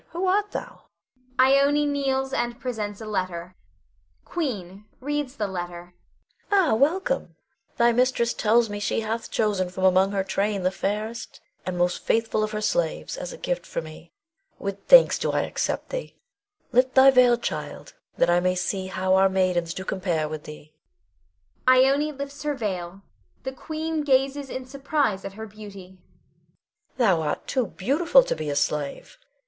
[0.13, 0.85] Who art thou?
[1.39, 3.55] [Ione kneels and presents a letter.
[4.25, 5.93] Queen [reads the letter].
[6.51, 7.35] Ah, welcome!
[7.77, 11.99] Thy mistress tells me she hath chosen from among her train the fairest and most
[12.03, 14.11] faithful of her slaves, as a gift for me.
[14.57, 16.15] With thanks do I accept thee.
[16.71, 20.73] Lift thy veil, child, that I may see how our maidens do compare with thee.
[21.69, 23.03] [Ione lifts her veil.
[23.43, 25.99] The Queen gazes in surprise at her beauty.]
[26.97, 29.19] Thou art too beautiful to be a slave.